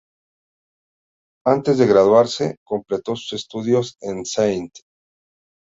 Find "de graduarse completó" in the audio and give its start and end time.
1.77-3.15